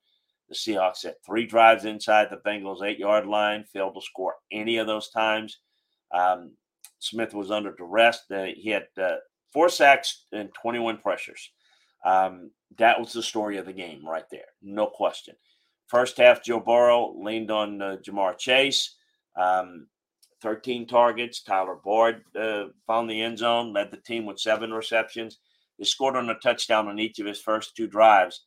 the 0.48 0.54
Seahawks 0.54 1.02
had 1.02 1.14
three 1.24 1.46
drives 1.46 1.84
inside 1.84 2.28
the 2.30 2.40
Bengals' 2.48 2.82
eight 2.82 2.98
yard 2.98 3.26
line, 3.26 3.64
failed 3.72 3.94
to 3.94 4.00
score 4.00 4.34
any 4.50 4.78
of 4.78 4.86
those 4.86 5.10
times. 5.10 5.60
Um, 6.12 6.52
Smith 6.98 7.34
was 7.34 7.50
under 7.50 7.72
duress. 7.72 8.20
He 8.28 8.70
had 8.70 8.86
uh, 9.00 9.16
four 9.52 9.68
sacks 9.68 10.24
and 10.32 10.50
21 10.60 10.98
pressures. 10.98 11.50
Um, 12.04 12.50
that 12.78 12.98
was 12.98 13.12
the 13.12 13.22
story 13.22 13.58
of 13.58 13.66
the 13.66 13.72
game 13.72 14.06
right 14.06 14.24
there, 14.30 14.46
no 14.62 14.86
question. 14.86 15.34
First 15.86 16.18
half, 16.18 16.44
Joe 16.44 16.60
Burrow 16.60 17.14
leaned 17.18 17.50
on 17.50 17.80
uh, 17.80 17.96
Ja'Marr 18.04 18.36
Chase. 18.38 18.94
Um, 19.36 19.86
13 20.42 20.86
targets. 20.86 21.42
Tyler 21.42 21.76
Boyd 21.82 22.22
uh, 22.38 22.66
found 22.86 23.10
the 23.10 23.20
end 23.20 23.38
zone, 23.38 23.72
led 23.72 23.90
the 23.90 23.96
team 23.96 24.24
with 24.24 24.38
seven 24.38 24.72
receptions. 24.72 25.38
He 25.78 25.84
scored 25.84 26.16
on 26.16 26.30
a 26.30 26.34
touchdown 26.34 26.88
on 26.88 26.98
each 26.98 27.18
of 27.18 27.26
his 27.26 27.40
first 27.40 27.76
two 27.76 27.86
drives, 27.86 28.44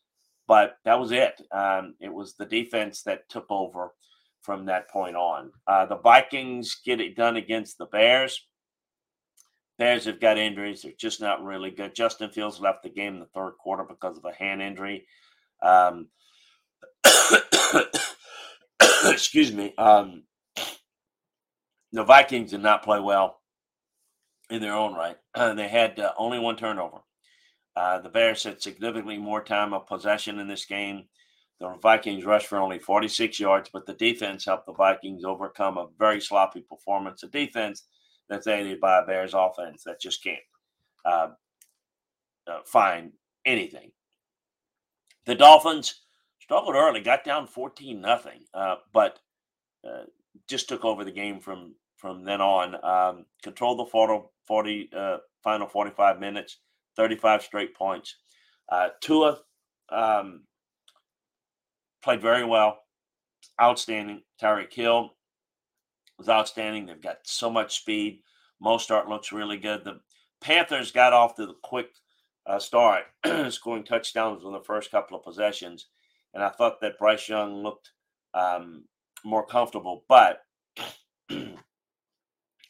but 0.51 0.75
that 0.83 0.99
was 0.99 1.13
it. 1.13 1.41
Um, 1.53 1.95
it 2.01 2.13
was 2.13 2.33
the 2.33 2.45
defense 2.45 3.03
that 3.03 3.29
took 3.29 3.45
over 3.49 3.93
from 4.41 4.65
that 4.65 4.89
point 4.89 5.15
on. 5.15 5.53
Uh, 5.65 5.85
the 5.85 5.95
Vikings 5.95 6.81
get 6.85 6.99
it 6.99 7.15
done 7.15 7.37
against 7.37 7.77
the 7.77 7.85
Bears. 7.85 8.45
Bears 9.79 10.03
have 10.03 10.19
got 10.19 10.37
injuries. 10.37 10.81
They're 10.81 10.91
just 10.99 11.21
not 11.21 11.41
really 11.41 11.71
good. 11.71 11.95
Justin 11.95 12.31
Fields 12.31 12.59
left 12.59 12.83
the 12.83 12.89
game 12.89 13.13
in 13.13 13.19
the 13.21 13.27
third 13.27 13.53
quarter 13.63 13.85
because 13.87 14.17
of 14.17 14.25
a 14.25 14.33
hand 14.33 14.61
injury. 14.61 15.07
Um, 15.63 16.09
excuse 19.05 19.53
me. 19.53 19.73
Um, 19.77 20.23
the 21.93 22.03
Vikings 22.03 22.51
did 22.51 22.61
not 22.61 22.83
play 22.83 22.99
well 22.99 23.39
in 24.49 24.61
their 24.61 24.73
own 24.73 24.95
right. 24.95 25.15
They 25.55 25.69
had 25.69 25.97
uh, 25.97 26.11
only 26.17 26.39
one 26.39 26.57
turnover. 26.57 26.97
Uh, 27.75 27.99
the 27.99 28.09
Bears 28.09 28.43
had 28.43 28.61
significantly 28.61 29.17
more 29.17 29.43
time 29.43 29.73
of 29.73 29.87
possession 29.87 30.39
in 30.39 30.47
this 30.47 30.65
game. 30.65 31.05
The 31.59 31.77
Vikings 31.81 32.25
rushed 32.25 32.47
for 32.47 32.57
only 32.57 32.79
46 32.79 33.39
yards, 33.39 33.69
but 33.71 33.85
the 33.85 33.93
defense 33.93 34.45
helped 34.45 34.65
the 34.65 34.73
Vikings 34.73 35.23
overcome 35.23 35.77
a 35.77 35.87
very 35.97 36.19
sloppy 36.19 36.61
performance. 36.61 37.23
A 37.23 37.27
defense 37.27 37.83
that's 38.29 38.47
aided 38.47 38.79
by 38.79 38.99
a 38.99 39.05
Bears 39.05 39.33
offense 39.33 39.83
that 39.83 40.01
just 40.01 40.23
can't 40.23 40.39
uh, 41.05 41.27
uh, 42.47 42.59
find 42.65 43.11
anything. 43.45 43.91
The 45.25 45.35
Dolphins 45.35 46.01
struggled 46.39 46.75
early, 46.75 47.01
got 47.01 47.23
down 47.23 47.47
14 47.47 48.01
nothing, 48.01 48.45
uh, 48.53 48.77
but 48.91 49.19
uh, 49.87 50.05
just 50.47 50.67
took 50.67 50.83
over 50.83 51.03
the 51.03 51.11
game 51.11 51.39
from 51.39 51.75
from 51.97 52.23
then 52.23 52.41
on. 52.41 52.75
Um, 52.83 53.25
controlled 53.43 53.79
the 53.79 53.85
40, 53.85 54.27
40 54.47 54.89
uh, 54.95 55.17
final 55.43 55.67
45 55.67 56.19
minutes, 56.19 56.57
35 57.01 57.41
straight 57.41 57.73
points. 57.73 58.17
Uh, 58.71 58.89
Tua 59.01 59.39
um, 59.91 60.43
played 62.03 62.21
very 62.21 62.45
well, 62.45 62.77
outstanding. 63.59 64.21
Tyreek 64.39 64.71
Hill 64.71 65.15
was 66.19 66.29
outstanding. 66.29 66.85
They've 66.85 67.01
got 67.01 67.17
so 67.23 67.49
much 67.49 67.79
speed. 67.79 68.21
Mostert 68.63 69.09
looks 69.09 69.31
really 69.31 69.57
good. 69.57 69.83
The 69.83 69.99
Panthers 70.41 70.91
got 70.91 71.11
off 71.11 71.33
to 71.37 71.47
the 71.47 71.55
quick 71.63 71.89
uh, 72.45 72.59
start, 72.59 73.05
scoring 73.49 73.83
touchdowns 73.83 74.43
in 74.43 74.51
the 74.51 74.61
first 74.63 74.91
couple 74.91 75.17
of 75.17 75.23
possessions, 75.23 75.87
and 76.35 76.43
I 76.43 76.49
thought 76.49 76.81
that 76.81 76.99
Bryce 76.99 77.27
Young 77.27 77.63
looked 77.63 77.89
um, 78.35 78.83
more 79.25 79.45
comfortable, 79.45 80.05
but 80.07 80.43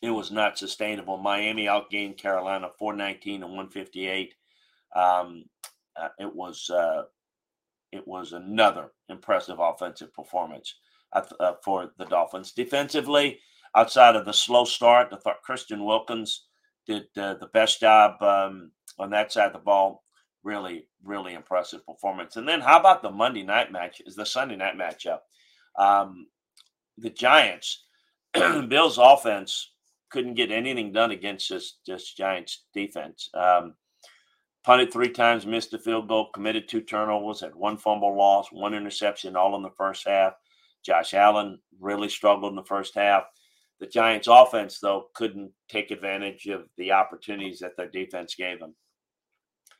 was 0.09 0.31
not 0.31 0.57
sustainable. 0.57 1.17
Miami 1.17 1.65
outgained 1.65 2.17
Carolina 2.17 2.69
419 2.77 3.41
to 3.41 3.47
158. 3.47 4.33
Um, 4.95 5.45
uh, 5.95 6.09
it 6.19 6.35
was 6.35 6.69
uh, 6.69 7.03
it 7.91 8.07
was 8.07 8.33
another 8.33 8.91
impressive 9.09 9.59
offensive 9.59 10.13
performance 10.13 10.75
uh, 11.13 11.23
uh, 11.39 11.53
for 11.63 11.91
the 11.97 12.05
Dolphins. 12.05 12.51
Defensively, 12.51 13.39
outside 13.75 14.15
of 14.15 14.25
the 14.25 14.33
slow 14.33 14.63
start, 14.63 15.09
I 15.11 15.17
thought 15.17 15.41
Christian 15.43 15.85
Wilkins 15.85 16.45
did 16.87 17.03
uh, 17.17 17.35
the 17.35 17.49
best 17.53 17.79
job 17.79 18.21
um, 18.21 18.71
on 18.97 19.09
that 19.11 19.31
side 19.31 19.47
of 19.47 19.53
the 19.53 19.59
ball. 19.59 20.03
Really, 20.43 20.87
really 21.03 21.35
impressive 21.35 21.85
performance. 21.85 22.35
And 22.35 22.47
then, 22.47 22.61
how 22.61 22.79
about 22.79 23.03
the 23.03 23.11
Monday 23.11 23.43
night 23.43 23.71
match? 23.71 24.01
Is 24.05 24.15
the 24.15 24.25
Sunday 24.25 24.55
night 24.55 24.75
matchup? 24.75 25.19
Um, 25.77 26.27
the 26.97 27.11
Giants, 27.11 27.85
Bill's 28.33 28.97
offense 28.97 29.70
couldn't 30.11 30.35
get 30.35 30.51
anything 30.51 30.91
done 30.91 31.11
against 31.11 31.49
this, 31.49 31.79
this 31.87 32.13
Giants 32.13 32.65
defense. 32.73 33.29
Um, 33.33 33.75
punted 34.63 34.91
three 34.91 35.09
times, 35.09 35.45
missed 35.45 35.73
a 35.73 35.79
field 35.79 36.07
goal, 36.07 36.29
committed 36.33 36.67
two 36.67 36.81
turnovers, 36.81 37.41
had 37.41 37.55
one 37.55 37.77
fumble 37.77 38.15
loss, 38.15 38.51
one 38.51 38.73
interception, 38.73 39.35
all 39.35 39.55
in 39.55 39.63
the 39.63 39.71
first 39.77 40.07
half. 40.07 40.33
Josh 40.83 41.13
Allen 41.13 41.59
really 41.79 42.09
struggled 42.09 42.51
in 42.51 42.55
the 42.55 42.63
first 42.63 42.95
half. 42.95 43.23
The 43.79 43.87
Giants' 43.87 44.27
offense, 44.29 44.79
though, 44.79 45.07
couldn't 45.15 45.51
take 45.69 45.89
advantage 45.89 46.45
of 46.47 46.67
the 46.77 46.91
opportunities 46.91 47.59
that 47.59 47.75
their 47.77 47.89
defense 47.89 48.35
gave 48.35 48.59
them. 48.59 48.75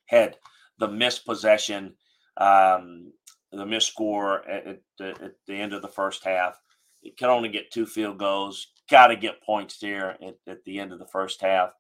Had 0.07 0.38
the 0.79 0.88
missed 0.88 1.25
possession, 1.25 1.93
um, 2.38 3.11
the 3.51 3.65
missed 3.65 3.89
score 3.89 4.47
at, 4.50 4.67
at, 4.67 4.79
the, 4.97 5.09
at 5.09 5.31
the 5.47 5.55
end 5.55 5.73
of 5.73 5.81
the 5.81 5.88
first 5.88 6.23
half. 6.23 6.59
It 7.03 7.17
can 7.17 7.29
only 7.29 7.50
get 7.50 7.71
two 7.71 7.85
field 7.85 8.17
goals. 8.17 8.67
Got 8.91 9.07
to 9.07 9.15
get 9.15 9.41
points 9.41 9.79
here 9.79 10.17
at, 10.21 10.36
at, 10.48 10.63
the 10.65 10.79
end 10.79 10.91
of 10.91 11.00
the 11.00 11.07
first 11.07 11.41
half. 11.41 11.71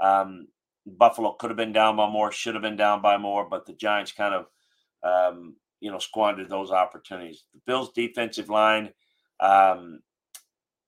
Um, 0.00 0.48
Buffalo 0.86 1.32
could 1.32 1.50
have 1.50 1.56
been 1.56 1.72
down 1.72 1.96
by 1.96 2.08
more, 2.08 2.30
should 2.30 2.54
have 2.54 2.62
been 2.62 2.76
down 2.76 3.00
by 3.00 3.16
more, 3.16 3.48
but 3.48 3.66
the 3.66 3.72
Giants 3.72 4.12
kind 4.12 4.34
of 4.34 4.46
um, 5.02 5.56
you 5.80 5.90
know, 5.90 5.98
squandered 5.98 6.50
those 6.50 6.70
opportunities. 6.70 7.44
The 7.54 7.60
Bills' 7.66 7.92
defensive 7.92 8.48
line 8.48 8.92
um, 9.40 10.00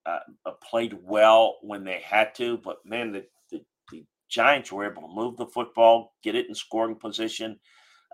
uh, 0.04 0.18
uh, 0.44 0.52
played 0.62 0.98
well 1.02 1.58
when 1.62 1.84
they 1.84 2.00
had 2.04 2.34
to, 2.36 2.58
but 2.58 2.78
man, 2.84 3.12
the, 3.12 3.24
the, 3.50 3.64
the, 3.90 4.04
Giants 4.28 4.70
were 4.70 4.90
able 4.90 5.02
to 5.02 5.14
move 5.14 5.36
the 5.36 5.46
football, 5.46 6.14
get 6.22 6.34
it 6.34 6.46
in 6.48 6.54
scoring 6.54 6.96
position 6.96 7.58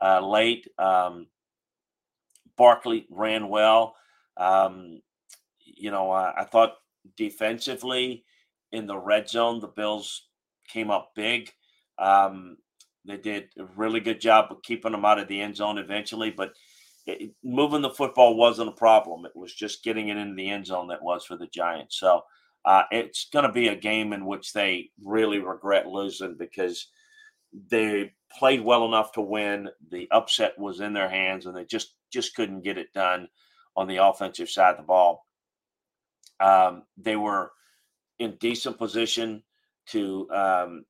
uh, 0.02 0.26
late. 0.26 0.66
Um, 0.78 1.26
Barkley 2.56 3.06
ran 3.10 3.48
well. 3.48 3.94
Um, 4.36 5.02
you 5.64 5.90
know, 5.90 6.10
I, 6.10 6.42
I 6.42 6.44
thought 6.44 6.76
defensively 7.16 8.24
in 8.72 8.86
the 8.86 8.98
red 8.98 9.28
zone, 9.28 9.60
the 9.60 9.68
Bills 9.68 10.28
came 10.68 10.90
up 10.90 11.12
big. 11.14 11.50
Um, 11.98 12.56
they 13.04 13.16
did 13.16 13.48
a 13.58 13.64
really 13.76 14.00
good 14.00 14.20
job 14.20 14.46
of 14.50 14.62
keeping 14.62 14.92
them 14.92 15.04
out 15.04 15.18
of 15.18 15.28
the 15.28 15.40
end 15.40 15.56
zone 15.56 15.78
eventually, 15.78 16.30
but 16.30 16.52
it, 17.06 17.32
moving 17.44 17.82
the 17.82 17.90
football 17.90 18.36
wasn't 18.36 18.68
a 18.68 18.72
problem. 18.72 19.24
It 19.24 19.36
was 19.36 19.54
just 19.54 19.84
getting 19.84 20.08
it 20.08 20.16
into 20.16 20.34
the 20.34 20.50
end 20.50 20.66
zone 20.66 20.88
that 20.88 21.02
was 21.02 21.24
for 21.24 21.36
the 21.36 21.46
Giants. 21.46 21.98
So 21.98 22.22
uh, 22.64 22.82
it's 22.90 23.28
going 23.32 23.44
to 23.46 23.52
be 23.52 23.68
a 23.68 23.76
game 23.76 24.12
in 24.12 24.26
which 24.26 24.52
they 24.52 24.90
really 25.02 25.38
regret 25.38 25.86
losing 25.86 26.36
because 26.36 26.88
they 27.70 28.12
played 28.36 28.60
well 28.60 28.84
enough 28.84 29.12
to 29.12 29.20
win. 29.20 29.68
The 29.90 30.08
upset 30.10 30.58
was 30.58 30.80
in 30.80 30.92
their 30.92 31.08
hands, 31.08 31.46
and 31.46 31.56
they 31.56 31.64
just 31.64 31.94
just 32.12 32.34
couldn't 32.34 32.62
get 32.62 32.78
it 32.78 32.92
done 32.92 33.28
on 33.76 33.86
the 33.86 34.04
offensive 34.04 34.48
side 34.48 34.72
of 34.72 34.78
the 34.78 34.82
ball. 34.82 35.25
Um, 36.40 36.82
they 36.96 37.16
were 37.16 37.52
in 38.18 38.36
decent 38.40 38.78
position 38.78 39.42
to 39.86 40.28
um, 40.30 40.84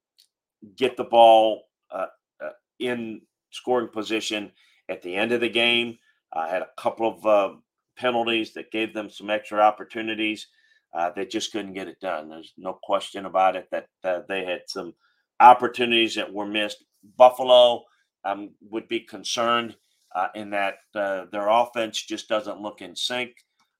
get 0.76 0.96
the 0.96 1.04
ball 1.04 1.64
uh, 1.90 2.06
uh, 2.42 2.50
in 2.78 3.20
scoring 3.50 3.88
position 3.88 4.52
at 4.88 5.02
the 5.02 5.14
end 5.14 5.32
of 5.32 5.40
the 5.40 5.48
game. 5.48 5.98
I 6.32 6.48
had 6.48 6.62
a 6.62 6.68
couple 6.76 7.08
of 7.08 7.26
uh, 7.26 7.56
penalties 7.96 8.52
that 8.54 8.70
gave 8.70 8.94
them 8.94 9.10
some 9.10 9.30
extra 9.30 9.60
opportunities. 9.60 10.48
Uh, 10.94 11.10
they 11.14 11.26
just 11.26 11.52
couldn't 11.52 11.74
get 11.74 11.88
it 11.88 12.00
done. 12.00 12.28
There's 12.28 12.54
no 12.56 12.78
question 12.82 13.26
about 13.26 13.56
it 13.56 13.68
that 13.70 13.86
uh, 14.04 14.20
they 14.28 14.44
had 14.44 14.62
some 14.66 14.94
opportunities 15.40 16.14
that 16.14 16.32
were 16.32 16.46
missed. 16.46 16.84
Buffalo 17.16 17.84
um, 18.24 18.50
would 18.70 18.88
be 18.88 19.00
concerned 19.00 19.76
uh, 20.14 20.28
in 20.34 20.50
that 20.50 20.76
uh, 20.94 21.26
their 21.30 21.48
offense 21.48 22.02
just 22.02 22.28
doesn't 22.28 22.60
look 22.60 22.80
in 22.80 22.96
sync. 22.96 23.32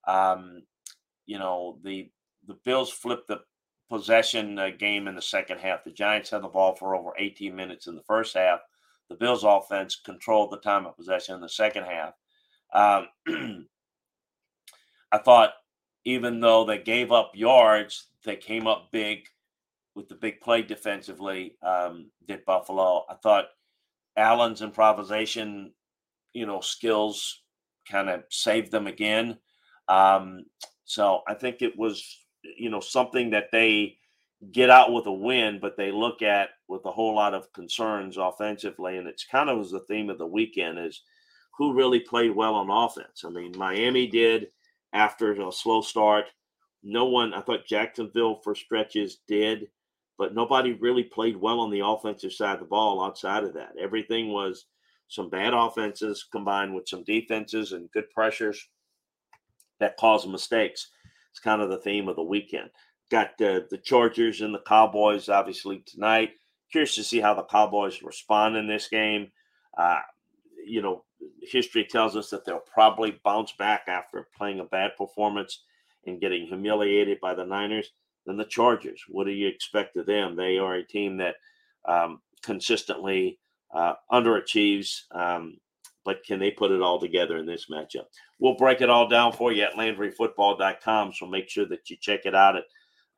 Um, 0.07 0.63
you 1.27 1.39
know, 1.39 1.79
the 1.83 2.11
the 2.47 2.55
Bills 2.65 2.91
flipped 2.91 3.29
the 3.29 3.41
possession 3.89 4.59
uh, 4.59 4.71
game 4.71 5.09
in 5.09 5.15
the 5.15 5.23
second 5.23 5.59
half. 5.59 5.85
The 5.85 5.91
Giants 5.91 6.31
had 6.31 6.43
the 6.43 6.49
ball 6.49 6.75
for 6.75 6.95
over 6.95 7.11
18 7.19 7.55
minutes 7.55 7.87
in 7.87 7.95
the 7.95 8.03
first 8.03 8.35
half. 8.35 8.61
The 9.09 9.17
Bills' 9.17 9.45
offense 9.45 10.01
controlled 10.05 10.51
the 10.51 10.59
time 10.59 10.87
of 10.87 10.97
possession 10.97 11.35
in 11.35 11.41
the 11.41 11.49
second 11.49 11.85
half. 11.85 12.15
Um, 12.73 13.09
I 15.13 15.19
thought, 15.19 15.53
even 16.05 16.41
though 16.41 16.65
they 16.65 16.79
gave 16.79 17.13
up 17.13 17.33
yards, 17.35 18.09
they 18.25 18.37
came 18.37 18.67
up 18.67 18.91
big 18.91 19.27
with 19.95 20.09
the 20.09 20.15
big 20.15 20.41
play 20.41 20.63
defensively. 20.63 21.57
Um, 21.63 22.11
did 22.27 22.45
Buffalo? 22.45 23.05
I 23.09 23.15
thought 23.15 23.47
Allen's 24.17 24.63
improvisation, 24.63 25.73
you 26.33 26.47
know, 26.47 26.61
skills 26.61 27.43
kind 27.89 28.09
of 28.09 28.25
saved 28.31 28.73
them 28.73 28.87
again. 28.87 29.39
Um, 29.89 30.45
so 30.87 31.23
I 31.27 31.35
think 31.35 31.61
it 31.61 31.77
was, 31.77 32.25
you 32.57 32.71
know, 32.71 32.81
something 32.81 33.31
that 33.31 33.51
they 33.51 33.99
get 34.53 34.71
out 34.71 34.93
with 34.93 35.07
a 35.07 35.13
win, 35.13 35.59
but 35.61 35.77
they 35.77 35.91
look 35.91 36.23
at 36.23 36.51
with 36.69 36.85
a 36.85 36.93
whole 36.93 37.15
lot 37.15 37.35
of 37.35 37.53
concerns 37.53 38.17
offensively. 38.17 38.97
And 38.97 39.09
it's 39.09 39.25
kind 39.25 39.51
of 39.51 39.59
was 39.59 39.73
the 39.73 39.81
theme 39.81 40.09
of 40.11 40.19
the 40.19 40.27
weekend 40.27 40.79
is 40.79 41.03
who 41.59 41.75
really 41.75 42.01
played 42.01 42.35
well 42.35 42.55
on 42.55 42.71
offense. 42.71 43.25
I 43.27 43.31
mean, 43.31 43.53
Miami 43.57 44.07
did 44.07 44.49
after 44.93 45.33
a 45.33 45.53
slow 45.53 45.83
start. 45.83 46.27
No 46.85 47.07
one, 47.07 47.35
I 47.35 47.41
thought 47.41 47.67
Jacksonville 47.67 48.37
for 48.45 48.55
stretches 48.55 49.19
did, 49.27 49.69
but 50.19 50.35
nobody 50.35 50.73
really 50.75 51.03
played 51.03 51.37
well 51.37 51.59
on 51.59 51.71
the 51.73 51.85
offensive 51.85 52.33
side 52.33 52.55
of 52.55 52.61
the 52.61 52.67
ball 52.67 53.03
outside 53.03 53.43
of 53.43 53.55
that. 53.55 53.73
Everything 53.77 54.29
was 54.29 54.67
some 55.09 55.31
bad 55.31 55.53
offenses 55.53 56.25
combined 56.31 56.75
with 56.75 56.87
some 56.87 57.03
defenses 57.03 57.73
and 57.73 57.91
good 57.91 58.09
pressures 58.11 58.69
that 59.81 59.97
caused 59.97 60.29
mistakes. 60.29 60.89
It's 61.31 61.41
kind 61.41 61.63
of 61.63 61.69
the 61.69 61.79
theme 61.79 62.09
of 62.09 62.17
the 62.17 62.23
weekend. 62.23 62.71
Got 63.11 63.41
uh, 63.41 63.61
the 63.71 63.81
Chargers 63.83 64.41
and 64.41 64.55
the 64.55 64.63
Cowboys 64.67 65.29
obviously 65.29 65.83
tonight. 65.87 66.31
Curious 66.73 66.95
to 66.97 67.05
see 67.05 67.21
how 67.21 67.35
the 67.35 67.45
Cowboys 67.45 68.03
respond 68.03 68.57
in 68.57 68.67
this 68.67 68.89
game. 68.89 69.31
Uh, 69.79 70.01
you 70.67 70.83
know, 70.83 71.05
history 71.43 71.85
tells 71.85 72.17
us 72.17 72.31
that 72.31 72.45
they'll 72.45 72.59
probably 72.59 73.21
bounce 73.25 73.53
back 73.53 73.85
after 73.87 74.29
playing 74.37 74.61
a 74.61 74.65
bad 74.65 74.97
performance 74.97 75.63
and 76.07 76.21
getting 76.21 76.47
humiliated 76.47 77.21
by 77.21 77.35
the 77.35 77.45
Niners. 77.45 77.91
Then 78.25 78.37
the 78.37 78.45
Chargers, 78.45 79.03
what 79.09 79.25
do 79.25 79.31
you 79.31 79.47
expect 79.47 79.97
of 79.97 80.07
them? 80.07 80.35
They 80.35 80.59
are 80.59 80.75
a 80.75 80.87
team 80.87 81.19
that 81.19 81.37
um, 81.87 82.21
consistently 82.43 83.39
uh, 83.73 83.95
underachieves, 84.11 85.03
um, 85.13 85.59
but 86.07 86.25
can 86.25 86.39
they 86.39 86.51
put 86.51 86.71
it 86.71 86.81
all 86.81 86.99
together 86.99 87.37
in 87.37 87.45
this 87.45 87.67
matchup? 87.71 88.07
We'll 88.39 88.57
break 88.57 88.81
it 88.81 88.89
all 88.89 89.09
down 89.09 89.33
for 89.33 89.53
you 89.53 89.65
at 89.65 89.75
LandryFootball.com, 89.75 91.13
so 91.13 91.27
make 91.27 91.51
sure 91.51 91.67
that 91.67 91.91
you 91.91 91.99
check 92.01 92.25
it 92.25 92.35
out 92.35 92.57
at, 92.57 92.65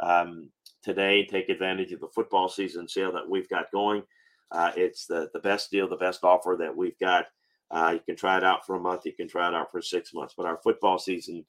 um, 0.01 0.51
today. 0.83 1.25
Take 1.25 1.49
advantage 1.49 1.93
of 1.93 2.01
the 2.01 2.09
football 2.09 2.49
season 2.49 2.89
sale 2.89 3.13
that 3.13 3.29
we've 3.29 3.49
got 3.49 3.71
going. 3.71 4.03
Uh, 4.51 4.73
it's 4.77 5.07
the, 5.07 5.31
the 5.33 5.41
best 5.41 5.71
deal, 5.71 5.89
the 5.89 5.97
best 5.97 6.25
offer 6.25 6.57
that 6.59 6.75
we've 6.75 6.99
got 6.99 7.27
uh, 7.71 7.91
you 7.95 8.01
can 8.01 8.17
try 8.17 8.37
it 8.37 8.45
out 8.45 8.65
for 8.65 8.77
a 8.77 8.81
month. 8.81 9.05
You 9.05 9.13
can 9.13 9.29
try 9.29 9.49
it 9.49 9.55
out 9.55 9.71
for 9.71 9.83
six 9.83 10.15
months. 10.15 10.35
But 10.37 10.47
our 10.47 10.59
football 10.63 10.99
season 10.99 11.45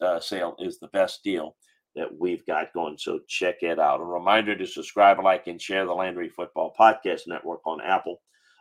uh, 0.00 0.20
sale 0.20 0.56
is 0.58 0.78
the 0.78 0.88
best 0.88 1.22
deal 1.22 1.56
that 1.96 2.08
we've 2.18 2.44
got 2.46 2.72
going. 2.72 2.98
So 2.98 3.20
check 3.28 3.62
it 3.62 3.78
out. 3.78 4.00
A 4.00 4.04
reminder 4.04 4.56
to 4.56 4.66
subscribe, 4.66 5.18
like, 5.22 5.46
and 5.46 5.60
share 5.60 5.86
the 5.86 5.94
Landry 5.94 6.28
Football 6.28 6.74
Podcast 6.78 7.22
Network 7.26 7.60
on 7.66 7.80
Apple, 7.80 8.20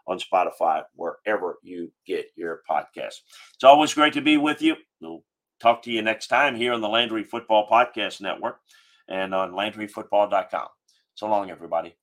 on 0.09 0.19
Spotify, 0.19 0.83
wherever 0.95 1.59
you 1.61 1.91
get 2.05 2.25
your 2.35 2.61
podcasts. 2.69 3.21
It's 3.53 3.63
always 3.63 3.93
great 3.93 4.13
to 4.13 4.21
be 4.21 4.37
with 4.37 4.61
you. 4.61 4.75
We'll 4.99 5.23
talk 5.61 5.83
to 5.83 5.91
you 5.91 6.01
next 6.01 6.27
time 6.27 6.55
here 6.55 6.73
on 6.73 6.81
the 6.81 6.89
Landry 6.89 7.23
Football 7.23 7.67
Podcast 7.69 8.19
Network 8.19 8.59
and 9.07 9.33
on 9.33 9.51
LandryFootball.com. 9.51 10.67
So 11.13 11.27
long, 11.27 11.51
everybody. 11.51 11.95